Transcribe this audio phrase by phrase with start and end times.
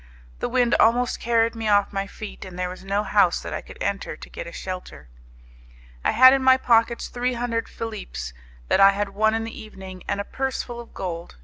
[0.39, 3.61] The wind almost carried me off my feet, and there was no house that I
[3.61, 5.09] could enter to get a shelter.
[6.03, 8.33] I had in my pockets three hundred philippes
[8.67, 11.35] that I had won in the evening, and a purse full of gold.